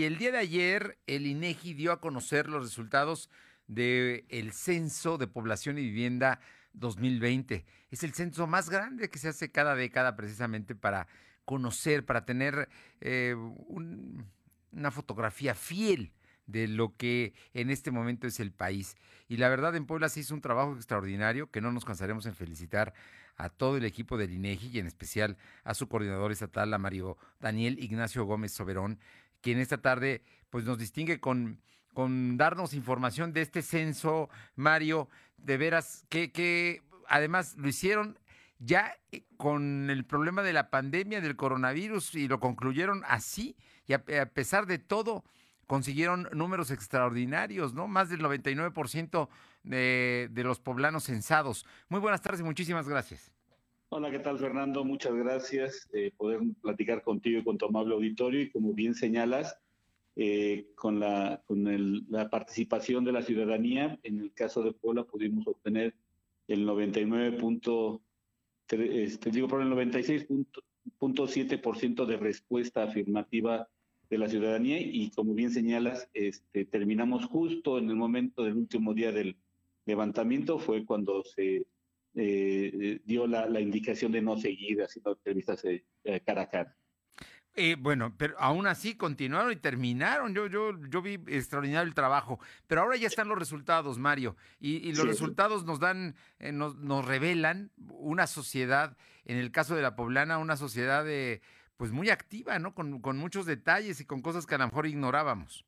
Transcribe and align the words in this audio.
Y 0.00 0.04
el 0.04 0.16
día 0.16 0.30
de 0.30 0.38
ayer, 0.38 0.96
el 1.08 1.26
INEGI 1.26 1.74
dio 1.74 1.90
a 1.90 2.00
conocer 2.00 2.48
los 2.48 2.62
resultados 2.62 3.28
del 3.66 4.24
el 4.28 4.52
Censo 4.52 5.18
de 5.18 5.26
Población 5.26 5.76
y 5.76 5.82
Vivienda 5.82 6.38
2020. 6.74 7.64
Es 7.90 8.04
el 8.04 8.14
censo 8.14 8.46
más 8.46 8.70
grande 8.70 9.10
que 9.10 9.18
se 9.18 9.26
hace 9.26 9.50
cada 9.50 9.74
década 9.74 10.14
precisamente 10.14 10.76
para 10.76 11.08
conocer, 11.44 12.06
para 12.06 12.24
tener 12.24 12.68
eh, 13.00 13.34
una 13.66 14.92
fotografía 14.92 15.56
fiel 15.56 16.12
de 16.46 16.68
lo 16.68 16.96
que 16.96 17.34
en 17.52 17.68
este 17.68 17.90
momento 17.90 18.28
es 18.28 18.38
el 18.38 18.52
país. 18.52 18.96
Y 19.26 19.38
la 19.38 19.48
verdad, 19.48 19.74
en 19.74 19.84
Puebla 19.84 20.08
se 20.08 20.20
hizo 20.20 20.32
un 20.32 20.40
trabajo 20.40 20.76
extraordinario 20.76 21.50
que 21.50 21.60
no 21.60 21.72
nos 21.72 21.84
cansaremos 21.84 22.24
en 22.26 22.36
felicitar 22.36 22.94
a 23.36 23.48
todo 23.48 23.76
el 23.76 23.84
equipo 23.84 24.16
del 24.16 24.32
INEGI 24.32 24.68
y 24.68 24.78
en 24.78 24.86
especial 24.86 25.36
a 25.64 25.74
su 25.74 25.88
coordinador 25.88 26.30
estatal, 26.30 26.72
a 26.72 26.78
Mario 26.78 27.16
Daniel 27.40 27.82
Ignacio 27.82 28.24
Gómez 28.24 28.52
Soberón, 28.52 29.00
quien 29.40 29.58
esta 29.58 29.78
tarde 29.78 30.22
pues 30.50 30.64
nos 30.64 30.78
distingue 30.78 31.20
con, 31.20 31.60
con 31.94 32.36
darnos 32.36 32.74
información 32.74 33.32
de 33.32 33.42
este 33.42 33.62
censo, 33.62 34.28
Mario, 34.56 35.08
de 35.36 35.56
veras, 35.56 36.04
que, 36.08 36.32
que 36.32 36.82
además 37.08 37.56
lo 37.56 37.68
hicieron 37.68 38.18
ya 38.58 38.96
eh, 39.12 39.22
con 39.36 39.90
el 39.90 40.04
problema 40.04 40.42
de 40.42 40.52
la 40.52 40.70
pandemia 40.70 41.20
del 41.20 41.36
coronavirus 41.36 42.14
y 42.14 42.28
lo 42.28 42.40
concluyeron 42.40 43.02
así 43.06 43.56
y 43.86 43.94
a, 43.94 44.04
pesar 44.04 44.66
de 44.66 44.78
todo 44.78 45.24
consiguieron 45.66 46.28
números 46.32 46.70
extraordinarios, 46.70 47.74
¿no? 47.74 47.88
Más 47.88 48.08
del 48.08 48.20
99% 48.20 49.28
de, 49.62 50.28
de 50.30 50.44
los 50.44 50.60
poblanos 50.60 51.04
censados. 51.04 51.66
Muy 51.88 52.00
buenas 52.00 52.22
tardes 52.22 52.40
y 52.40 52.44
muchísimas 52.44 52.88
gracias. 52.88 53.30
Hola, 53.90 54.10
¿qué 54.10 54.18
tal 54.18 54.38
Fernando? 54.38 54.84
Muchas 54.84 55.14
gracias 55.14 55.88
eh, 55.94 56.12
poder 56.14 56.40
platicar 56.60 57.02
contigo 57.02 57.40
y 57.40 57.42
con 57.42 57.56
tu 57.56 57.64
amable 57.64 57.94
auditorio 57.94 58.42
y 58.42 58.50
como 58.50 58.74
bien 58.74 58.94
señalas, 58.94 59.58
eh, 60.14 60.66
con, 60.74 61.00
la, 61.00 61.42
con 61.46 61.64
la 62.10 62.28
participación 62.28 63.06
de 63.06 63.12
la 63.12 63.22
ciudadanía, 63.22 63.98
en 64.02 64.20
el 64.20 64.34
caso 64.34 64.62
de 64.62 64.72
Puebla 64.72 65.04
pudimos 65.04 65.46
obtener 65.46 65.94
el 66.48 66.66
99. 66.66 67.38
este, 68.68 69.30
digo, 69.30 69.48
por 69.48 69.62
el 69.62 69.70
96.7% 69.70 72.04
de 72.04 72.16
respuesta 72.18 72.82
afirmativa 72.82 73.70
de 74.10 74.18
la 74.18 74.28
ciudadanía 74.28 74.82
y 74.82 75.08
como 75.12 75.32
bien 75.32 75.50
señalas, 75.50 76.10
este, 76.12 76.66
terminamos 76.66 77.24
justo 77.24 77.78
en 77.78 77.88
el 77.88 77.96
momento 77.96 78.44
del 78.44 78.58
último 78.58 78.92
día 78.92 79.12
del 79.12 79.38
levantamiento, 79.86 80.58
fue 80.58 80.84
cuando 80.84 81.24
se 81.24 81.64
eh, 82.14 83.00
dio 83.04 83.26
la, 83.26 83.60
indicación 83.60 84.12
de 84.12 84.22
no 84.22 84.36
seguir 84.36 84.82
haciendo 84.82 85.12
entrevistas 85.12 85.64
eh, 85.64 85.84
cara 86.24 86.42
a 86.42 86.48
cara. 86.48 86.76
Eh, 87.60 87.74
bueno, 87.76 88.14
pero 88.16 88.36
aún 88.38 88.68
así 88.68 88.94
continuaron 88.94 89.50
y 89.50 89.56
terminaron. 89.56 90.32
Yo, 90.32 90.46
yo, 90.46 90.78
yo 90.88 91.02
vi 91.02 91.14
extraordinario 91.26 91.88
el 91.88 91.94
trabajo. 91.94 92.38
Pero 92.68 92.82
ahora 92.82 92.96
ya 92.96 93.08
están 93.08 93.26
los 93.26 93.36
resultados, 93.36 93.98
Mario. 93.98 94.36
Y, 94.60 94.92
los 94.92 95.04
resultados 95.04 95.64
nos 95.64 95.80
dan, 95.80 96.14
eh, 96.38 96.52
nos, 96.52 96.76
nos, 96.76 97.04
revelan 97.04 97.72
una 97.76 98.28
sociedad, 98.28 98.96
en 99.24 99.38
el 99.38 99.50
caso 99.50 99.74
de 99.74 99.82
la 99.82 99.96
poblana, 99.96 100.38
una 100.38 100.56
sociedad 100.56 101.04
de, 101.04 101.42
pues 101.76 101.90
muy 101.90 102.10
activa, 102.10 102.60
¿no? 102.60 102.76
Con, 102.76 103.00
con 103.00 103.18
muchos 103.18 103.44
detalles 103.44 104.00
y 104.00 104.04
con 104.04 104.22
cosas 104.22 104.46
que 104.46 104.54
a 104.54 104.58
lo 104.58 104.66
mejor 104.66 104.86
ignorábamos. 104.86 105.64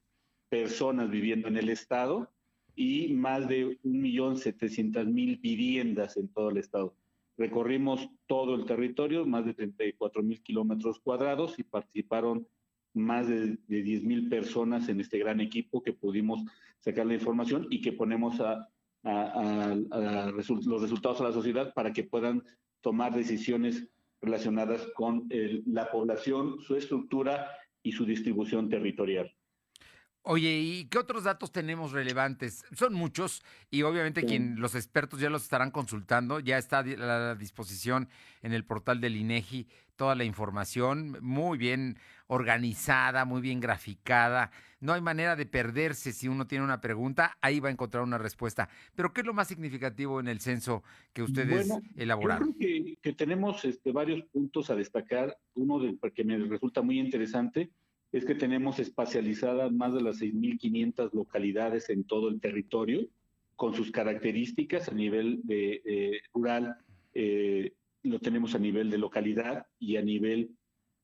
personas 0.48 1.10
viviendo 1.10 1.48
en 1.48 1.58
el 1.58 1.68
estado 1.68 2.30
y 2.74 3.12
más 3.12 3.46
de 3.48 3.78
1.700.000 3.82 5.40
viviendas 5.40 6.16
en 6.16 6.28
todo 6.28 6.48
el 6.50 6.56
estado. 6.56 6.94
Recorrimos 7.36 8.08
todo 8.26 8.54
el 8.54 8.64
territorio, 8.64 9.26
más 9.26 9.44
de 9.44 9.54
34.000 9.54 10.42
kilómetros 10.42 11.00
cuadrados 11.00 11.58
y 11.58 11.64
participaron 11.64 12.48
más 12.94 13.28
de, 13.28 13.58
de 13.68 13.84
10.000 13.84 14.30
personas 14.30 14.88
en 14.88 15.00
este 15.00 15.18
gran 15.18 15.42
equipo 15.42 15.82
que 15.82 15.92
pudimos 15.92 16.42
sacar 16.80 17.04
la 17.04 17.12
información 17.14 17.66
y 17.68 17.82
que 17.82 17.92
ponemos 17.92 18.40
a, 18.40 18.70
a, 19.06 19.74
los 20.34 20.82
resultados 20.82 21.20
a 21.20 21.24
la 21.24 21.32
sociedad 21.32 21.72
para 21.74 21.92
que 21.92 22.04
puedan 22.04 22.42
tomar 22.80 23.14
decisiones 23.14 23.88
relacionadas 24.20 24.86
con 24.94 25.28
la 25.66 25.90
población, 25.90 26.60
su 26.60 26.76
estructura 26.76 27.50
y 27.82 27.92
su 27.92 28.04
distribución 28.04 28.68
territorial. 28.68 29.35
Oye, 30.28 30.58
¿y 30.58 30.86
qué 30.86 30.98
otros 30.98 31.22
datos 31.22 31.52
tenemos 31.52 31.92
relevantes? 31.92 32.64
Son 32.74 32.92
muchos 32.92 33.44
y 33.70 33.82
obviamente 33.82 34.24
quien 34.24 34.58
los 34.58 34.74
expertos 34.74 35.20
ya 35.20 35.30
los 35.30 35.44
estarán 35.44 35.70
consultando, 35.70 36.40
ya 36.40 36.58
está 36.58 36.80
a 36.80 36.82
la 36.82 37.34
disposición 37.36 38.08
en 38.42 38.52
el 38.52 38.64
portal 38.64 39.00
del 39.00 39.14
INEGI 39.14 39.68
toda 39.94 40.16
la 40.16 40.24
información 40.24 41.16
muy 41.22 41.58
bien 41.58 41.96
organizada, 42.26 43.24
muy 43.24 43.40
bien 43.40 43.60
graficada. 43.60 44.50
No 44.80 44.94
hay 44.94 45.00
manera 45.00 45.36
de 45.36 45.46
perderse 45.46 46.12
si 46.12 46.26
uno 46.26 46.48
tiene 46.48 46.64
una 46.64 46.80
pregunta, 46.80 47.38
ahí 47.40 47.60
va 47.60 47.68
a 47.68 47.72
encontrar 47.72 48.02
una 48.02 48.18
respuesta. 48.18 48.68
Pero 48.96 49.12
¿qué 49.12 49.20
es 49.20 49.26
lo 49.28 49.32
más 49.32 49.46
significativo 49.46 50.18
en 50.18 50.26
el 50.26 50.40
censo 50.40 50.82
que 51.12 51.22
ustedes 51.22 51.70
elaboraron? 51.94 52.48
Yo 52.48 52.54
creo 52.58 52.96
que, 53.00 53.12
tenemos 53.12 53.64
este, 53.64 53.92
varios 53.92 54.24
puntos 54.24 54.70
a 54.70 54.74
destacar. 54.74 55.38
Uno 55.54 55.78
del 55.78 56.00
que 56.12 56.24
me 56.24 56.36
resulta 56.36 56.82
muy 56.82 56.98
interesante 56.98 57.70
es 58.12 58.24
que 58.24 58.34
tenemos 58.34 58.78
espacializadas 58.78 59.72
más 59.72 59.92
de 59.94 60.02
las 60.02 60.20
6.500 60.20 61.12
localidades 61.12 61.90
en 61.90 62.04
todo 62.04 62.28
el 62.28 62.40
territorio, 62.40 63.08
con 63.56 63.74
sus 63.74 63.90
características 63.90 64.88
a 64.88 64.94
nivel 64.94 65.40
de, 65.44 66.20
rural, 66.32 66.76
eh, 67.14 67.72
lo 68.02 68.20
tenemos 68.20 68.54
a 68.54 68.58
nivel 68.58 68.90
de 68.90 68.98
localidad 68.98 69.66
y 69.78 69.96
a 69.96 70.02
nivel 70.02 70.50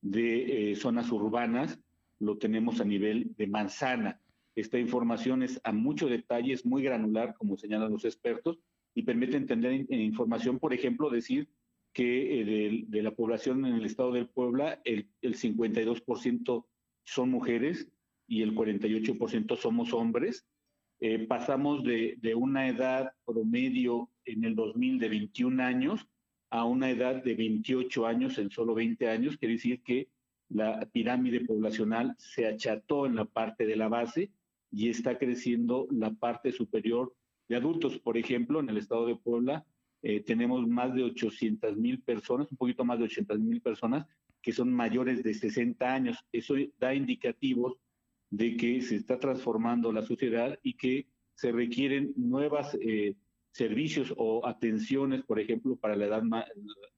de 0.02 0.72
eh, 0.72 0.76
zonas 0.76 1.10
urbanas, 1.10 1.78
lo 2.18 2.36
tenemos 2.36 2.80
a 2.80 2.84
nivel 2.84 3.34
de 3.36 3.46
manzana. 3.46 4.20
Esta 4.54 4.78
información 4.78 5.42
es 5.42 5.60
a 5.64 5.72
mucho 5.72 6.08
detalle, 6.08 6.52
es 6.52 6.66
muy 6.66 6.82
granular, 6.82 7.34
como 7.36 7.56
señalan 7.56 7.92
los 7.92 8.04
expertos, 8.04 8.58
y 8.94 9.02
permite 9.02 9.36
entender 9.36 9.86
en, 9.88 10.00
información, 10.00 10.58
por 10.58 10.74
ejemplo, 10.74 11.08
decir 11.08 11.48
que 11.94 12.40
eh, 12.40 12.84
de, 12.86 13.02
la 13.02 13.12
población 13.12 13.64
en 13.64 13.74
el 13.74 13.86
estado 13.86 14.12
del 14.12 14.28
Puebla, 14.28 14.80
el, 14.84 15.08
el 15.22 15.36
52% 15.36 16.64
son 17.04 17.30
mujeres 17.30 17.88
y 18.26 18.42
el 18.42 18.54
48% 18.54 19.56
somos 19.56 19.92
hombres. 19.92 20.46
Eh, 21.00 21.26
pasamos 21.26 21.82
de, 21.84 22.18
una 22.36 22.68
edad 22.68 23.12
promedio 23.24 24.10
en 24.24 24.44
el 24.44 24.54
2000 24.54 24.98
de 24.98 25.08
21 25.08 25.62
años 25.62 26.06
a 26.50 26.64
una 26.64 26.90
edad 26.90 27.22
de 27.22 27.34
28 27.34 28.06
años 28.06 28.38
en 28.38 28.50
solo 28.50 28.74
20 28.74 29.08
años. 29.08 29.36
Quiere 29.36 29.54
decir 29.54 29.82
que 29.82 30.08
la 30.48 30.88
pirámide 30.92 31.40
poblacional 31.40 32.14
se 32.18 32.46
acható 32.46 33.06
en 33.06 33.16
la 33.16 33.24
parte 33.24 33.66
de 33.66 33.76
la 33.76 33.88
base 33.88 34.30
y 34.70 34.88
está 34.88 35.18
creciendo 35.18 35.86
la 35.90 36.12
parte 36.12 36.52
superior 36.52 37.14
de 37.48 37.56
adultos. 37.56 37.98
Por 37.98 38.16
ejemplo, 38.16 38.60
en 38.60 38.68
el 38.68 38.76
estado 38.76 39.06
de 39.06 39.16
Puebla 39.16 39.66
eh, 40.02 40.20
tenemos 40.20 40.66
más 40.68 40.94
de 40.94 41.04
800 41.04 41.76
mil 41.76 42.00
personas, 42.02 42.50
un 42.50 42.56
poquito 42.56 42.84
más 42.84 42.98
de 42.98 43.04
800 43.04 43.38
mil 43.40 43.60
personas 43.60 44.06
que 44.42 44.52
son 44.52 44.72
mayores 44.72 45.22
de 45.22 45.34
60 45.34 45.94
años. 45.94 46.18
Eso 46.32 46.54
da 46.78 46.94
indicativos 46.94 47.78
de 48.30 48.56
que 48.56 48.80
se 48.82 48.96
está 48.96 49.18
transformando 49.18 49.92
la 49.92 50.02
sociedad 50.02 50.58
y 50.62 50.74
que 50.74 51.06
se 51.34 51.52
requieren 51.52 52.12
nuevos 52.16 52.76
eh, 52.80 53.14
servicios 53.52 54.12
o 54.16 54.46
atenciones, 54.46 55.22
por 55.22 55.38
ejemplo, 55.38 55.76
para 55.76 55.96
la 55.96 56.06
edad, 56.06 56.22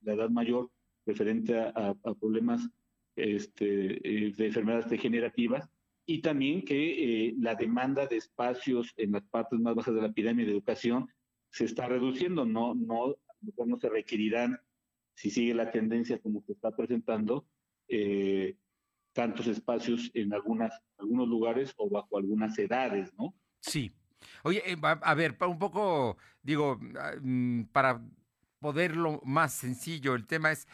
la 0.02 0.12
edad 0.14 0.30
mayor 0.30 0.70
referente 1.06 1.58
a, 1.58 1.94
problemas 2.18 2.68
este, 3.16 4.26
eh, 4.26 4.32
de 4.32 4.46
enfermedades 4.46 4.88
degenerativas 4.88 5.68
y 6.06 6.20
también 6.20 6.64
que 6.64 7.28
eh, 7.28 7.34
la 7.38 7.54
demanda 7.54 8.06
de 8.06 8.16
espacios 8.16 8.92
en 8.96 9.12
las 9.12 9.24
partes 9.24 9.58
más 9.58 9.74
bajas 9.74 9.94
de 9.94 10.02
la 10.02 10.12
pirámide 10.12 10.46
de 10.46 10.52
educación 10.52 11.08
se 11.50 11.64
está 11.64 11.86
reduciendo, 11.86 12.44
no, 12.44 12.74
no, 12.74 13.16
no 13.66 13.78
se 13.78 13.88
requerirán 13.88 14.58
si 15.14 15.30
sigue 15.30 15.54
la 15.54 15.70
tendencia 15.70 16.18
como 16.18 16.42
se 16.42 16.52
está 16.52 16.74
presentando, 16.74 17.46
eh, 17.88 18.56
tantos 19.12 19.46
espacios 19.46 20.10
en 20.14 20.34
algunas, 20.34 20.72
algunos 20.98 21.28
lugares 21.28 21.72
o 21.76 21.88
bajo 21.88 22.18
algunas 22.18 22.58
edades, 22.58 23.12
¿no? 23.16 23.34
Sí. 23.60 23.92
Oye, 24.42 24.62
eh, 24.66 24.76
a 24.82 25.14
ver, 25.14 25.36
un 25.46 25.58
poco, 25.58 26.16
digo, 26.42 26.78
ah, 26.98 27.12
mm, 27.20 27.64
para 27.72 28.02
poderlo 28.58 29.20
más 29.24 29.54
sencillo, 29.54 30.14
el 30.14 30.26
tema 30.26 30.50
es, 30.52 30.66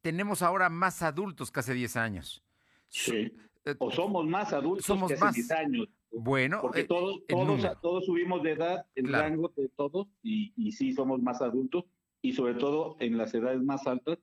tenemos 0.00 0.42
ahora 0.42 0.70
más 0.70 1.02
adultos 1.02 1.50
que 1.50 1.60
hace 1.60 1.74
10 1.74 1.96
años. 1.96 2.42
Sí. 2.88 3.32
Eh, 3.64 3.74
o 3.78 3.90
somos 3.90 4.26
más 4.26 4.52
adultos 4.52 4.86
que 4.86 5.14
hace 5.14 5.40
10 5.40 5.50
años. 5.50 5.88
Bueno, 6.10 6.62
porque 6.62 6.84
todos, 6.84 7.20
todos, 7.28 7.80
todos 7.82 8.06
subimos 8.06 8.42
de 8.42 8.52
edad, 8.52 8.86
el 8.94 9.12
rango 9.12 9.52
de 9.54 9.68
todos, 9.68 10.08
y, 10.22 10.54
y 10.56 10.72
sí 10.72 10.92
somos 10.92 11.20
más 11.20 11.42
adultos, 11.42 11.84
y 12.22 12.32
sobre 12.32 12.54
todo 12.54 12.96
en 13.00 13.16
las 13.16 13.34
edades 13.34 13.62
más 13.62 13.86
altas 13.86 14.18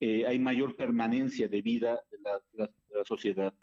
eh, 0.00 0.26
hay 0.26 0.38
mayor 0.38 0.76
permanencia 0.76 1.48
de 1.48 1.62
vida 1.62 2.00
de 2.10 2.18
la, 2.52 2.70
sociedad. 3.04 3.54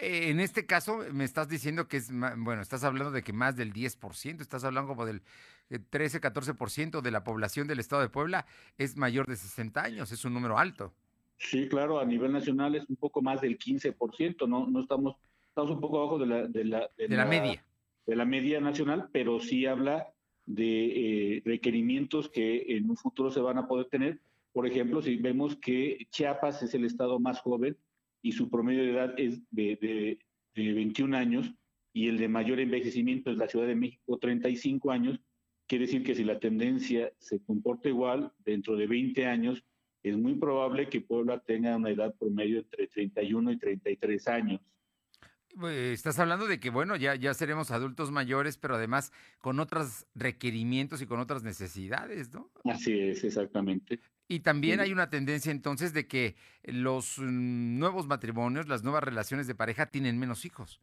eh, 0.00 0.30
en 0.30 0.40
este 0.40 0.66
caso 0.66 1.00
me 1.12 1.24
estás 1.24 1.48
diciendo 1.48 1.88
que 1.88 1.98
es, 1.98 2.10
bueno, 2.10 2.60
estás 2.60 2.84
hablando 2.84 3.10
de 3.10 3.22
que 3.22 3.32
más 3.32 3.56
del 3.56 3.72
10%, 3.72 4.40
estás 4.40 4.64
hablando 4.64 4.88
como 4.88 5.06
del 5.06 5.22
13, 5.90 6.18
eh, 6.18 6.20
14% 6.20 7.00
de 7.00 7.10
la 7.10 7.24
población 7.24 7.68
del 7.68 7.80
estado 7.80 8.02
de 8.02 8.08
Puebla 8.08 8.46
es 8.76 8.96
mayor 8.96 9.26
de 9.26 9.36
60 9.36 9.82
años, 9.82 10.12
es 10.12 10.24
un 10.24 10.34
número 10.34 10.58
alto. 10.58 10.92
Sí, 11.38 11.68
claro, 11.68 12.00
a 12.00 12.04
nivel 12.04 12.32
nacional 12.32 12.74
es 12.74 12.88
un 12.88 12.96
poco 12.96 13.22
más 13.22 13.40
del 13.40 13.58
15%, 13.58 14.48
no, 14.48 14.66
no 14.66 14.80
estamos, 14.80 15.16
estamos 15.48 15.70
un 15.70 15.80
poco 15.80 16.00
abajo 16.00 16.18
de 16.18 16.26
la, 16.26 16.46
de 16.48 16.64
la, 16.64 16.90
de 16.96 17.08
la, 17.08 17.24
media. 17.24 17.64
De 18.04 18.16
la 18.16 18.24
media 18.24 18.60
nacional, 18.60 19.08
pero 19.12 19.38
sí 19.38 19.64
habla 19.64 20.12
de 20.48 21.36
eh, 21.36 21.42
requerimientos 21.44 22.30
que 22.30 22.64
en 22.76 22.88
un 22.88 22.96
futuro 22.96 23.30
se 23.30 23.40
van 23.40 23.58
a 23.58 23.68
poder 23.68 23.86
tener. 23.86 24.18
Por 24.52 24.66
ejemplo, 24.66 25.02
si 25.02 25.16
vemos 25.16 25.56
que 25.56 26.06
Chiapas 26.10 26.62
es 26.62 26.74
el 26.74 26.84
estado 26.84 27.20
más 27.20 27.40
joven 27.40 27.76
y 28.22 28.32
su 28.32 28.48
promedio 28.48 28.82
de 28.82 28.90
edad 28.90 29.14
es 29.18 29.40
de, 29.50 30.18
de 30.54 30.72
21 30.72 31.16
años 31.16 31.52
y 31.92 32.08
el 32.08 32.16
de 32.16 32.28
mayor 32.28 32.60
envejecimiento 32.60 33.30
es 33.30 33.36
la 33.36 33.48
Ciudad 33.48 33.66
de 33.66 33.74
México, 33.74 34.18
35 34.18 34.90
años, 34.90 35.20
quiere 35.66 35.84
decir 35.84 36.02
que 36.02 36.14
si 36.14 36.24
la 36.24 36.38
tendencia 36.38 37.12
se 37.18 37.40
comporta 37.40 37.88
igual, 37.88 38.32
dentro 38.44 38.76
de 38.76 38.86
20 38.86 39.26
años, 39.26 39.62
es 40.02 40.16
muy 40.16 40.34
probable 40.34 40.88
que 40.88 41.02
Puebla 41.02 41.40
tenga 41.40 41.76
una 41.76 41.90
edad 41.90 42.14
promedio 42.14 42.60
entre 42.60 42.86
31 42.86 43.52
y 43.52 43.58
33 43.58 44.28
años. 44.28 44.60
Eh, 45.64 45.92
estás 45.92 46.18
hablando 46.18 46.46
de 46.46 46.60
que, 46.60 46.70
bueno, 46.70 46.96
ya, 46.96 47.14
ya 47.14 47.34
seremos 47.34 47.70
adultos 47.70 48.10
mayores, 48.10 48.56
pero 48.58 48.76
además 48.76 49.12
con 49.40 49.60
otros 49.60 50.06
requerimientos 50.14 51.02
y 51.02 51.06
con 51.06 51.20
otras 51.20 51.42
necesidades, 51.42 52.32
¿no? 52.32 52.50
Así 52.64 52.98
es, 52.98 53.24
exactamente. 53.24 54.00
Y 54.28 54.40
también 54.40 54.80
hay 54.80 54.92
una 54.92 55.08
tendencia 55.08 55.50
entonces 55.50 55.92
de 55.94 56.06
que 56.06 56.36
los 56.64 57.18
mm, 57.18 57.78
nuevos 57.78 58.06
matrimonios, 58.06 58.68
las 58.68 58.84
nuevas 58.84 59.02
relaciones 59.02 59.46
de 59.46 59.54
pareja 59.54 59.86
tienen 59.86 60.18
menos 60.18 60.44
hijos. 60.44 60.80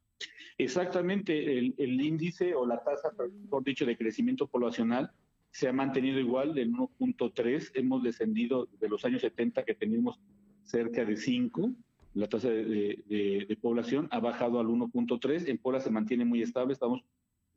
Exactamente, 0.57 1.57
el, 1.57 1.75
el 1.77 2.01
índice 2.01 2.55
o 2.55 2.65
la 2.65 2.83
tasa, 2.83 3.11
mejor 3.43 3.63
dicho, 3.63 3.85
de 3.85 3.97
crecimiento 3.97 4.47
poblacional 4.47 5.11
se 5.51 5.69
ha 5.69 5.73
mantenido 5.73 6.19
igual 6.19 6.53
del 6.53 6.73
1.3, 6.73 7.71
hemos 7.75 8.03
descendido 8.03 8.67
de 8.79 8.89
los 8.89 9.05
años 9.05 9.21
70 9.21 9.63
que 9.63 9.73
teníamos 9.73 10.19
cerca 10.63 11.05
de 11.05 11.15
5, 11.15 11.71
la 12.15 12.27
tasa 12.27 12.49
de, 12.49 13.57
población 13.61 14.07
ha 14.11 14.19
bajado 14.19 14.59
al 14.59 14.67
1.3, 14.67 15.49
en 15.49 15.57
Puebla 15.57 15.81
se 15.81 15.91
mantiene 15.91 16.23
muy 16.23 16.41
estable, 16.41 16.73
estamos 16.73 17.01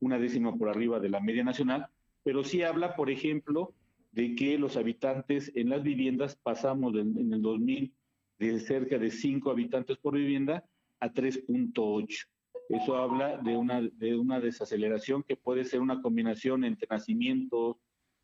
una 0.00 0.18
décima 0.18 0.56
por 0.56 0.68
arriba 0.68 0.98
de 0.98 1.08
la 1.08 1.20
media 1.20 1.44
nacional, 1.44 1.86
pero 2.24 2.42
sí 2.42 2.62
habla, 2.62 2.96
por 2.96 3.08
ejemplo, 3.08 3.72
de 4.10 4.34
que 4.34 4.58
los 4.58 4.76
habitantes 4.76 5.52
en 5.54 5.68
las 5.70 5.84
viviendas 5.84 6.36
pasamos 6.36 6.94
en, 6.96 7.32
el 7.32 7.40
2000 7.40 7.94
de 8.38 8.58
cerca 8.58 8.98
de 8.98 9.10
5 9.10 9.48
habitantes 9.50 9.96
por 9.96 10.14
vivienda 10.14 10.64
a 10.98 11.12
3.8. 11.12 12.26
Eso 12.68 12.96
habla 12.96 13.38
de 13.38 13.56
una, 13.56 13.80
de 13.80 14.16
una 14.16 14.40
desaceleración 14.40 15.22
que 15.22 15.36
puede 15.36 15.64
ser 15.64 15.80
una 15.80 16.02
combinación 16.02 16.64
entre 16.64 16.88
nacimientos, 16.90 17.76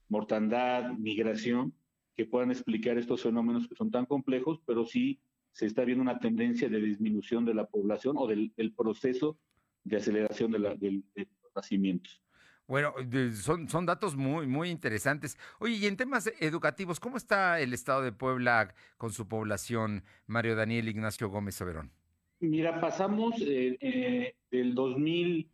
mortandad, 0.09 0.93
migración, 0.95 1.73
que 2.17 2.27
puedan 2.27 2.51
explicar 2.51 2.99
estos 2.99 3.23
fenómenos 3.23 3.69
que 3.69 3.77
son 3.77 3.91
tan 3.91 4.07
complejos, 4.07 4.61
pero 4.67 4.85
sí 4.85 5.21
se 5.55 5.67
está 5.67 5.85
viendo 5.85 6.03
una 6.03 6.19
tendencia 6.19 6.69
de 6.69 6.81
disminución 6.81 7.45
de 7.45 7.55
la 7.55 7.65
población 7.65 8.17
o 8.19 8.27
del, 8.27 8.53
proceso 8.77 9.39
de 9.85 9.97
aceleración 9.97 10.51
de, 10.51 10.59
la, 10.59 10.71
los 10.75 11.55
nacimientos. 11.55 12.21
Bueno, 12.67 12.93
son, 13.35 13.69
son 13.69 13.87
datos 13.87 14.17
muy, 14.17 14.47
muy 14.47 14.71
interesantes. 14.71 15.39
Oye, 15.61 15.75
y 15.77 15.87
en 15.87 15.97
temas 15.97 16.33
educativos, 16.41 16.99
¿cómo 16.99 17.17
está 17.17 17.61
el 17.61 17.73
estado 17.73 18.03
de 18.03 18.11
Puebla 18.11 18.75
con 18.97 19.12
su 19.12 19.29
población, 19.29 20.03
Mario 20.27 20.56
Daniel 20.56 20.89
Ignacio 20.89 21.29
Gómez 21.29 21.55
Soberón? 21.55 21.93
Mira, 22.41 22.81
pasamos 22.81 23.41
eh, 23.41 23.79
eh, 23.81 24.35
del 24.51 24.75
2000 24.75 25.49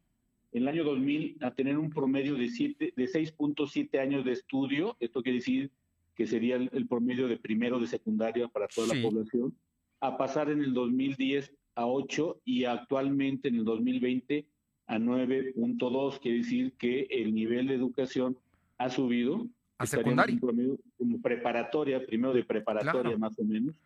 en 0.52 0.62
el 0.62 0.68
año 0.68 0.82
2000 0.82 1.38
a 1.42 1.54
tener 1.54 1.78
un 1.78 1.90
promedio 1.90 2.34
de, 2.34 2.46
de 2.48 3.04
6.7 3.04 4.00
años 4.00 4.24
de 4.24 4.32
estudio. 4.32 4.96
Esto 4.98 5.22
quiere 5.22 5.38
decir 5.38 5.70
que 6.14 6.26
sería 6.26 6.56
el, 6.56 6.86
promedio 6.88 7.28
de 7.28 7.36
primero 7.36 7.78
de 7.78 7.86
secundaria 7.86 8.48
para 8.48 8.66
toda 8.68 8.94
la 8.94 9.02
población, 9.02 9.56
a 10.00 10.16
pasar 10.16 10.50
en 10.50 10.62
el 10.62 10.74
2010 10.74 11.54
a 11.74 11.86
8 11.86 12.40
y 12.44 12.64
actualmente 12.64 13.48
en 13.48 13.56
el 13.56 13.64
2020 13.64 14.46
a 14.86 14.98
9.2. 14.98 16.18
Quiere 16.20 16.38
decir 16.38 16.72
que 16.76 17.06
el 17.10 17.34
nivel 17.34 17.68
de 17.68 17.74
educación 17.74 18.36
ha 18.78 18.90
subido. 18.90 19.46
A 19.78 19.86
secundaria. 19.86 20.38
Como 20.40 21.20
preparatoria, 21.22 22.04
primero 22.04 22.34
de 22.34 22.44
preparatoria 22.44 23.16
más 23.16 23.38
o 23.38 23.44
menos, 23.44 23.76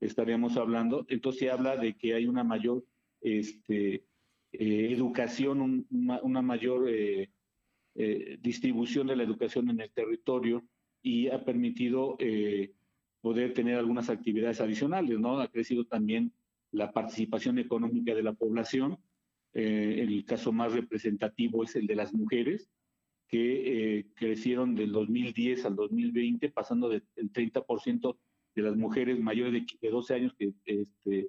estaríamos 0.00 0.56
hablando. 0.56 1.04
Entonces 1.08 1.40
se 1.40 1.50
habla 1.50 1.76
de 1.76 1.94
que 1.94 2.14
hay 2.14 2.26
una 2.26 2.44
mayor 2.44 2.84
este, 3.20 4.04
eh, 4.52 4.88
educación, 4.92 5.86
una, 5.90 6.42
mayor 6.42 6.88
eh, 6.88 7.30
eh, 7.94 8.38
distribución 8.40 9.08
de 9.08 9.16
la 9.16 9.24
educación 9.24 9.68
en 9.70 9.80
el 9.80 9.90
territorio 9.90 10.64
y 11.02 11.28
ha 11.28 11.44
permitido 11.44 12.16
poder 13.20 13.54
tener 13.54 13.76
algunas 13.76 14.10
actividades 14.10 14.60
adicionales, 14.60 15.18
¿no? 15.18 15.40
Ha 15.40 15.48
crecido 15.48 15.84
también 15.84 16.32
la 16.72 16.92
participación 16.92 17.58
económica 17.58 18.14
de 18.14 18.22
la 18.22 18.32
población. 18.32 18.98
el 19.52 20.24
caso 20.26 20.52
más 20.52 20.72
representativo 20.72 21.64
es 21.64 21.76
el 21.76 21.86
de 21.86 21.96
las 21.96 22.12
mujeres, 22.12 22.70
que 23.28 24.06
crecieron 24.14 24.74
del 24.74 24.92
2010 24.92 25.64
al 25.64 25.76
2020, 25.76 26.50
pasando 26.50 26.88
del 26.88 27.02
30% 27.16 28.16
de 28.54 28.62
las 28.62 28.76
mujeres 28.76 29.18
mayores 29.18 29.64
de 29.80 29.90
12 29.90 30.14
años 30.14 30.34
que 30.38 30.52
este, 30.64 31.28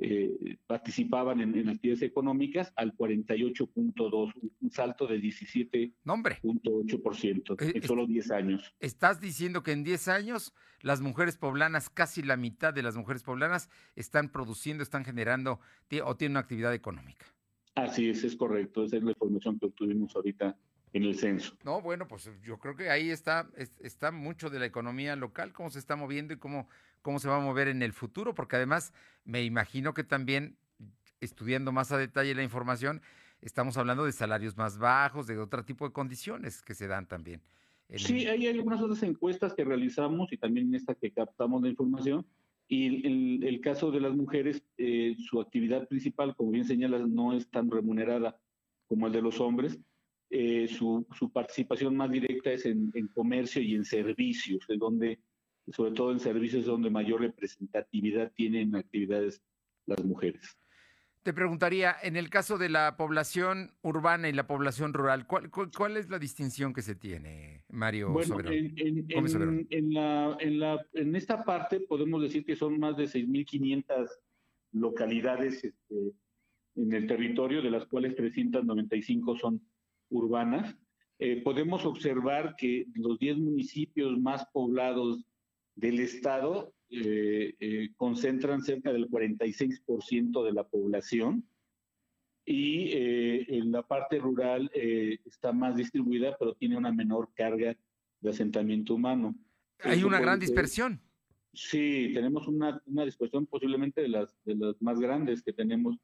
eh, 0.00 0.58
participaban 0.66 1.40
en, 1.40 1.68
actividades 1.68 2.02
económicas 2.02 2.72
al 2.76 2.96
48.2, 2.96 4.32
un 4.60 4.70
salto 4.70 5.08
de 5.08 5.20
17.8% 5.20 7.62
eh, 7.62 7.72
en 7.74 7.82
solo 7.82 8.06
10 8.06 8.30
años. 8.30 8.72
Estás 8.78 9.20
diciendo 9.20 9.64
que 9.64 9.72
en 9.72 9.82
10 9.82 10.06
años 10.08 10.54
las 10.82 11.00
mujeres 11.00 11.36
poblanas, 11.36 11.90
casi 11.90 12.22
la 12.22 12.36
mitad 12.36 12.72
de 12.72 12.84
las 12.84 12.96
mujeres 12.96 13.24
poblanas, 13.24 13.70
están 13.96 14.30
produciendo, 14.30 14.84
están 14.84 15.04
generando 15.04 15.58
o 16.04 16.16
tienen 16.16 16.34
una 16.34 16.40
actividad 16.40 16.72
económica. 16.74 17.26
Así 17.74 18.08
es, 18.08 18.22
es 18.22 18.36
correcto. 18.36 18.84
Esa 18.84 18.98
es 18.98 19.02
la 19.02 19.10
información 19.10 19.58
que 19.58 19.66
obtuvimos 19.66 20.14
ahorita 20.14 20.56
en 20.92 21.04
el 21.04 21.16
censo. 21.16 21.56
No, 21.64 21.80
bueno, 21.80 22.08
pues 22.08 22.30
yo 22.42 22.58
creo 22.58 22.76
que 22.76 22.90
ahí 22.90 23.10
está, 23.10 23.48
está 23.80 24.10
mucho 24.10 24.50
de 24.50 24.58
la 24.58 24.66
economía 24.66 25.16
local, 25.16 25.52
cómo 25.52 25.70
se 25.70 25.78
está 25.78 25.96
moviendo 25.96 26.34
y 26.34 26.38
cómo, 26.38 26.68
cómo 27.02 27.18
se 27.18 27.28
va 27.28 27.36
a 27.36 27.40
mover 27.40 27.68
en 27.68 27.82
el 27.82 27.92
futuro, 27.92 28.34
porque 28.34 28.56
además 28.56 28.92
me 29.24 29.44
imagino 29.44 29.94
que 29.94 30.04
también, 30.04 30.56
estudiando 31.20 31.72
más 31.72 31.92
a 31.92 31.98
detalle 31.98 32.34
la 32.34 32.42
información, 32.42 33.02
estamos 33.40 33.76
hablando 33.76 34.04
de 34.04 34.12
salarios 34.12 34.56
más 34.56 34.78
bajos, 34.78 35.26
de 35.26 35.38
otro 35.38 35.64
tipo 35.64 35.86
de 35.86 35.92
condiciones 35.92 36.62
que 36.62 36.74
se 36.74 36.86
dan 36.86 37.06
también. 37.06 37.42
Sí, 37.94 38.26
hay 38.26 38.46
algunas 38.46 38.82
otras 38.82 39.02
encuestas 39.02 39.54
que 39.54 39.64
realizamos 39.64 40.30
y 40.32 40.36
también 40.36 40.68
en 40.68 40.74
esta 40.74 40.94
que 40.94 41.10
captamos 41.10 41.62
la 41.62 41.68
información. 41.68 42.26
Y 42.70 43.06
el, 43.06 43.44
el 43.44 43.60
caso 43.62 43.90
de 43.90 44.00
las 44.00 44.14
mujeres, 44.14 44.62
eh, 44.76 45.16
su 45.18 45.40
actividad 45.40 45.88
principal, 45.88 46.36
como 46.36 46.50
bien 46.50 46.66
señalas, 46.66 47.08
no 47.08 47.32
es 47.32 47.48
tan 47.48 47.70
remunerada 47.70 48.38
como 48.86 49.06
el 49.06 49.12
de 49.14 49.22
los 49.22 49.40
hombres 49.40 49.80
eh, 50.30 50.68
su, 50.68 51.06
participación 51.32 51.96
más 51.96 52.10
directa 52.10 52.52
es 52.52 52.66
en, 52.66 52.92
comercio 53.14 53.62
y 53.62 53.74
en 53.74 53.84
servicios, 53.84 54.66
de 54.68 54.76
donde, 54.76 55.18
sobre 55.72 55.92
todo 55.92 56.12
en 56.12 56.20
servicios, 56.20 56.64
donde 56.64 56.90
mayor 56.90 57.20
representatividad 57.20 58.32
tienen 58.32 58.74
actividades 58.76 59.42
las 59.86 60.04
mujeres. 60.04 60.58
Te 61.22 61.32
preguntaría, 61.34 61.94
en 62.02 62.16
el 62.16 62.30
caso 62.30 62.56
de 62.56 62.68
la 62.68 62.96
población 62.96 63.72
urbana 63.82 64.28
y 64.28 64.32
la 64.32 64.46
población 64.46 64.94
rural, 64.94 65.26
¿cuál, 65.26 65.50
cuál, 65.50 65.96
es 65.96 66.08
la 66.08 66.18
distinción 66.18 66.72
que 66.72 66.80
se 66.80 66.94
tiene, 66.94 67.64
Mario? 67.68 68.10
Bueno, 68.12 68.38
en, 68.40 68.74
en, 68.78 69.92
la, 69.92 70.36
en, 70.40 70.60
la, 70.60 70.86
en 70.94 71.16
esta 71.16 71.44
parte 71.44 71.80
podemos 71.80 72.22
decir 72.22 72.46
que 72.46 72.56
son 72.56 72.78
más 72.78 72.96
de 72.96 73.04
6.500 73.04 74.08
localidades 74.72 75.64
este, 75.64 76.12
en 76.76 76.92
el 76.92 77.06
territorio, 77.06 77.60
de 77.60 77.70
las 77.70 77.84
cuales 77.86 78.14
395 78.14 79.36
son 79.36 79.60
urbanas, 80.10 80.76
eh, 81.18 81.42
podemos 81.42 81.84
observar 81.84 82.54
que 82.56 82.86
los 82.94 83.18
10 83.18 83.38
municipios 83.38 84.18
más 84.18 84.46
poblados 84.52 85.24
del 85.78 86.00
estado 86.00 86.74
eh, 86.90 87.54
eh, 87.60 87.90
concentran 87.96 88.62
cerca 88.62 88.92
del 88.92 89.08
46% 89.08 90.44
de 90.44 90.52
la 90.52 90.64
población 90.64 91.48
y 92.44 92.92
en 92.92 93.70
la 93.72 93.82
parte 93.82 94.18
rural 94.18 94.70
está 94.72 95.52
más 95.52 95.76
distribuida, 95.76 96.34
pero 96.38 96.54
tiene 96.54 96.78
una 96.78 96.90
menor 96.90 97.28
carga 97.34 97.76
de 98.20 98.30
asentamiento 98.30 98.94
humano. 98.94 99.34
Hay 99.80 100.02
una 100.02 100.18
gran 100.18 100.40
dispersión. 100.40 100.98
Sí, 101.52 102.10
tenemos 102.14 102.48
una, 102.48 102.80
una, 102.86 103.04
dispersión 103.04 103.44
posiblemente 103.44 104.00
de 104.00 104.08
las, 104.08 104.34
de 104.44 104.54
las 104.54 104.80
más 104.80 104.98
grandes 104.98 105.42
que 105.42 105.52
tenemos 105.52 105.98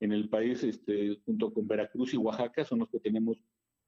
en 0.00 0.12
el 0.12 0.28
país, 0.28 0.62
este, 0.62 1.18
junto 1.24 1.52
con 1.52 1.66
Veracruz 1.66 2.12
y 2.12 2.16
Oaxaca, 2.16 2.64
son 2.64 2.80
los 2.80 2.90
que 2.90 3.00
tenemos 3.00 3.38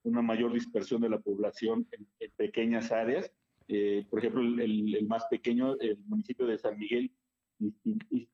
una 0.02 0.22
mayor 0.22 0.52
dispersión 0.52 1.00
de 1.00 1.10
la 1.10 1.18
población 1.18 1.86
en, 1.90 2.30
pequeñas 2.36 2.92
áreas. 2.92 3.30
Eh, 3.68 4.06
por 4.08 4.18
ejemplo, 4.20 4.40
el, 4.40 5.06
más 5.06 5.24
pequeño, 5.30 5.78
el 5.78 5.98
municipio 6.06 6.46
de 6.46 6.58
San 6.58 6.78
Miguel, 6.78 7.12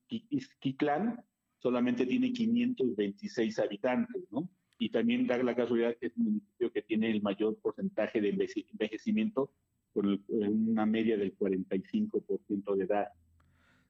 Izquitlán, 0.08 1.24
solamente 1.58 2.06
tiene 2.06 2.32
526 2.32 3.58
habitantes, 3.58 4.22
¿no? 4.30 4.48
Y 4.78 4.90
también 4.90 5.26
da 5.26 5.36
la 5.42 5.56
casualidad 5.56 5.96
que 5.98 6.06
es 6.06 6.16
un 6.16 6.24
municipio 6.24 6.72
que 6.72 6.82
tiene 6.82 7.10
el 7.10 7.22
mayor 7.22 7.58
porcentaje 7.60 8.20
de 8.20 8.30
envejecimiento, 8.30 9.50
con 9.92 10.22
una 10.28 10.86
media 10.86 11.16
del 11.16 11.36
45% 11.36 12.76
de 12.76 12.84
edad. 12.84 13.08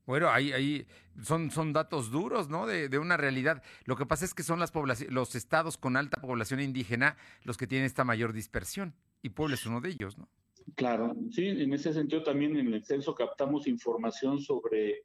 Bueno, 0.06 0.28
ahí, 0.28 0.52
ahí 0.52 0.86
son, 1.22 1.50
son 1.50 1.72
datos 1.72 2.10
duros, 2.10 2.48
¿no? 2.48 2.66
De, 2.66 2.88
de, 2.90 2.98
una 2.98 3.16
realidad. 3.16 3.62
Lo 3.86 3.96
que 3.96 4.04
pasa 4.04 4.26
es 4.26 4.34
que 4.34 4.42
son 4.42 4.60
las 4.60 4.72
los 5.08 5.34
estados 5.34 5.78
con 5.78 5.96
alta 5.96 6.20
población 6.20 6.60
indígena 6.60 7.16
los 7.42 7.56
que 7.56 7.66
tienen 7.66 7.86
esta 7.86 8.04
mayor 8.04 8.34
dispersión. 8.34 8.94
Y 9.22 9.30
Puebla 9.30 9.54
es 9.54 9.64
uno 9.64 9.80
de 9.80 9.88
ellos, 9.88 10.18
¿no? 10.18 10.28
Claro, 10.75 11.14
sí, 11.30 11.47
en 11.47 11.73
ese 11.73 11.92
sentido 11.92 12.23
también 12.23 12.56
en 12.56 12.73
el 12.73 12.85
censo 12.85 13.14
captamos 13.14 13.66
información 13.66 14.40
sobre 14.40 15.04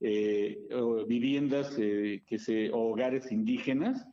eh, 0.00 0.58
viviendas 1.06 1.74
eh, 1.78 2.22
que 2.26 2.38
se, 2.38 2.70
o 2.70 2.90
hogares 2.92 3.32
indígenas. 3.32 4.06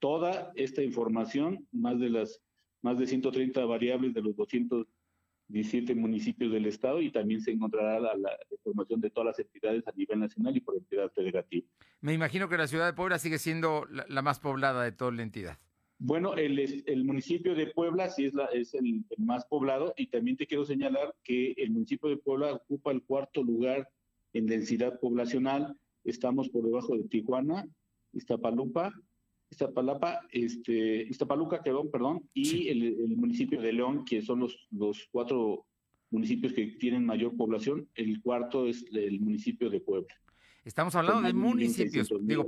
toda 0.03 0.51
esta 0.57 0.83
información, 0.83 1.65
más 1.71 2.01
de 2.01 2.11
las 2.11 2.43
más 2.83 2.99
de 2.99 3.07
130 3.07 3.65
variables 3.67 4.13
de 4.13 4.21
los 4.21 4.35
217 4.35 5.95
municipios 5.95 6.51
del 6.51 6.67
estado 6.67 7.01
y 7.01 7.13
también 7.13 7.41
se 7.41 7.53
encontrará 7.53 8.01
la, 8.01 8.17
la, 8.17 8.37
información 8.51 9.01
de 9.01 9.11
todas 9.11 9.27
las 9.29 9.39
entidades 9.39 9.87
a 9.87 9.93
nivel 9.93 10.19
nacional 10.19 10.57
y 10.57 10.61
por 10.61 10.75
entidad 10.75 11.09
federativa. 11.13 11.65
Me 12.01 12.15
imagino 12.15 12.49
que 12.49 12.57
la 12.57 12.67
ciudad 12.67 12.87
de 12.87 12.95
Puebla 12.95 13.21
sigue 13.21 13.39
siendo 13.39 13.87
la, 13.89 14.05
la 14.09 14.23
más 14.23 14.41
poblada 14.41 14.83
de 14.83 14.91
toda 14.91 15.13
la 15.13 15.23
entidad. 15.23 15.59
Bueno, 15.99 16.35
el, 16.35 16.59
el, 16.59 17.05
municipio 17.05 17.55
de 17.55 17.69
Puebla 17.69 18.11
sí 18.11 18.25
es, 18.25 18.35
la, 18.35 18.47
es 18.47 18.75
el, 18.75 19.05
el, 19.09 19.25
más 19.25 19.45
poblado 19.45 19.95
y 19.97 20.09
también 20.09 20.37
te 20.37 20.49
quiero 20.49 20.65
señalar 20.65 21.15
que 21.23 21.53
el 21.57 21.71
municipio 21.71 22.09
de 22.09 22.17
Puebla 22.17 22.55
ocupa 22.55 22.91
el 22.91 23.05
cuarto 23.05 23.45
lugar 23.45 23.89
en 24.33 24.47
densidad 24.47 24.99
poblacional. 24.99 25.77
Estamos 26.03 26.49
por 26.49 26.65
debajo 26.65 26.97
de 26.97 27.05
Tijuana, 27.05 27.69
Iztapalupa, 28.13 28.93
Iztapalapa, 29.53 30.21
este, 30.31 31.03
Iztapaluca, 31.03 31.63
perdón, 31.63 31.91
perdón 31.91 32.31
y 32.33 32.45
sí. 32.47 32.69
el, 32.69 32.83
el, 32.83 33.17
municipio 33.17 33.61
de 33.61 33.73
León, 33.73 34.05
que 34.05 34.23
son 34.23 34.41
los, 34.41 34.67
los 34.71 35.09
cuatro 35.13 35.67
municipios 36.11 36.55
que 36.55 36.67
tienen 36.79 37.05
mayor 37.05 37.37
población. 37.37 37.87
El 37.95 38.23
cuarto 38.23 38.67
es 38.67 38.85
el 38.93 39.21
municipio 39.21 39.69
de 39.69 39.81
Puebla. 39.81 40.15
Estamos 40.65 40.95
hablando 40.95 41.23
de 41.23 41.35
municipios. 41.35 42.09
Digo, 42.23 42.47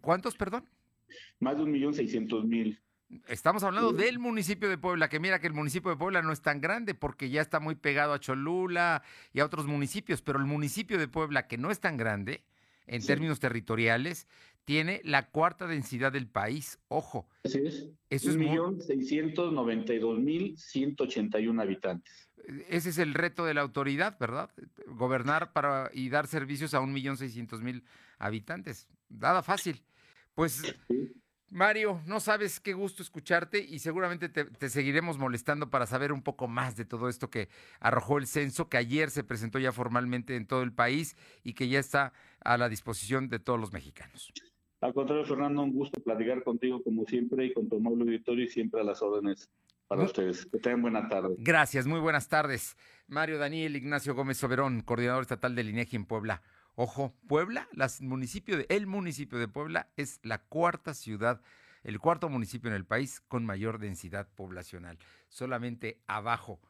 ¿Cuántos, 0.00 0.36
perdón? 0.36 0.64
Más 1.40 1.56
de 1.56 1.64
un 1.64 1.72
millón 1.72 1.92
seiscientos 1.92 2.44
mil. 2.44 2.80
Estamos 3.26 3.64
hablando 3.64 3.90
sí. 3.90 3.96
del 3.96 4.20
municipio 4.20 4.68
de 4.68 4.78
Puebla, 4.78 5.08
que 5.08 5.18
mira 5.18 5.40
que 5.40 5.48
el 5.48 5.54
municipio 5.54 5.90
de 5.90 5.96
Puebla 5.96 6.22
no 6.22 6.30
es 6.30 6.40
tan 6.40 6.60
grande 6.60 6.94
porque 6.94 7.30
ya 7.30 7.40
está 7.40 7.58
muy 7.58 7.74
pegado 7.74 8.12
a 8.12 8.20
Cholula 8.20 9.02
y 9.32 9.40
a 9.40 9.44
otros 9.44 9.66
municipios, 9.66 10.22
pero 10.22 10.38
el 10.38 10.44
municipio 10.44 10.98
de 10.98 11.08
Puebla, 11.08 11.48
que 11.48 11.58
no 11.58 11.72
es 11.72 11.80
tan 11.80 11.96
grande 11.96 12.44
en 12.86 13.00
sí. 13.00 13.08
términos 13.08 13.40
territoriales, 13.40 14.28
tiene 14.64 15.00
la 15.04 15.30
cuarta 15.30 15.66
densidad 15.66 16.12
del 16.12 16.28
país. 16.28 16.78
Ojo. 16.88 17.28
Así 17.44 17.58
es. 17.64 17.88
Eso 18.08 18.30
es 18.30 18.36
millón 18.36 18.80
seiscientos 18.80 19.52
noventa 19.52 19.92
y 19.92 19.98
dos 19.98 20.18
mil 20.18 20.56
ciento 20.58 21.04
ochenta 21.04 21.40
y 21.40 21.46
un 21.46 21.60
habitantes. 21.60 22.28
Ese 22.68 22.90
es 22.90 22.98
el 22.98 23.14
reto 23.14 23.44
de 23.44 23.54
la 23.54 23.60
autoridad, 23.60 24.16
¿verdad? 24.18 24.50
Gobernar 24.86 25.52
para 25.52 25.90
y 25.92 26.08
dar 26.08 26.26
servicios 26.26 26.74
a 26.74 26.80
un 26.80 26.92
millón 26.92 27.16
seiscientos 27.16 27.62
mil 27.62 27.84
habitantes. 28.18 28.88
Nada 29.08 29.42
fácil. 29.42 29.84
Pues, 30.34 30.76
sí. 30.88 31.12
Mario, 31.50 32.00
no 32.06 32.20
sabes 32.20 32.60
qué 32.60 32.74
gusto 32.74 33.02
escucharte 33.02 33.58
y 33.58 33.80
seguramente 33.80 34.28
te, 34.28 34.44
te, 34.44 34.68
seguiremos 34.68 35.18
molestando 35.18 35.68
para 35.68 35.84
saber 35.84 36.12
un 36.12 36.22
poco 36.22 36.46
más 36.46 36.76
de 36.76 36.84
todo 36.84 37.08
esto 37.08 37.28
que 37.28 37.48
arrojó 37.80 38.18
el 38.18 38.28
censo, 38.28 38.68
que 38.68 38.76
ayer 38.76 39.10
se 39.10 39.24
presentó 39.24 39.58
ya 39.58 39.72
formalmente 39.72 40.36
en 40.36 40.46
todo 40.46 40.62
el 40.62 40.72
país 40.72 41.16
y 41.42 41.54
que 41.54 41.68
ya 41.68 41.80
está 41.80 42.12
a 42.44 42.56
la 42.56 42.68
disposición 42.68 43.28
de 43.28 43.40
todos 43.40 43.58
los 43.58 43.72
mexicanos. 43.72 44.32
Al 44.80 44.94
contrario, 44.94 45.24
Fernando, 45.24 45.62
un 45.62 45.72
gusto 45.72 46.00
platicar 46.02 46.42
contigo 46.42 46.82
como 46.82 47.04
siempre 47.04 47.46
y 47.46 47.52
con 47.52 47.68
tu 47.68 47.76
amable 47.76 48.02
auditorio 48.04 48.44
y 48.44 48.48
siempre 48.48 48.80
a 48.80 48.84
las 48.84 49.02
órdenes 49.02 49.50
para 49.86 50.04
ustedes. 50.04 50.46
Que 50.46 50.58
tengan 50.58 50.82
buena 50.82 51.08
tarde. 51.08 51.34
Gracias, 51.38 51.86
muy 51.86 52.00
buenas 52.00 52.28
tardes. 52.28 52.76
Mario 53.06 53.38
Daniel 53.38 53.76
Ignacio 53.76 54.14
Gómez 54.14 54.38
Soberón, 54.38 54.82
coordinador 54.82 55.22
estatal 55.22 55.54
del 55.54 55.68
INEGI 55.68 55.96
en 55.96 56.04
Puebla. 56.06 56.42
Ojo, 56.76 57.12
Puebla, 57.26 57.68
las 57.72 58.00
municipio 58.00 58.56
de, 58.56 58.66
el 58.68 58.86
municipio 58.86 59.38
de 59.38 59.48
Puebla 59.48 59.90
es 59.96 60.20
la 60.22 60.38
cuarta 60.38 60.94
ciudad, 60.94 61.42
el 61.82 61.98
cuarto 61.98 62.28
municipio 62.28 62.70
en 62.70 62.76
el 62.76 62.86
país 62.86 63.20
con 63.20 63.44
mayor 63.44 63.80
densidad 63.80 64.28
poblacional. 64.34 64.98
Solamente 65.28 66.00
abajo 66.06 66.60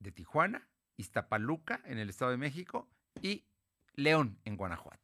de 0.00 0.10
Tijuana, 0.10 0.66
Iztapaluca 0.96 1.80
en 1.84 1.98
el 1.98 2.10
Estado 2.10 2.30
de 2.30 2.38
México 2.38 2.88
y 3.20 3.44
León 3.94 4.38
en 4.44 4.56
Guanajuato. 4.56 5.01